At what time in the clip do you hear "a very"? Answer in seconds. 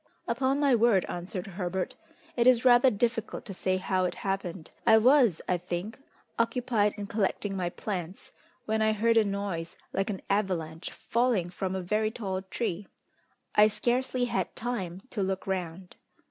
11.75-12.09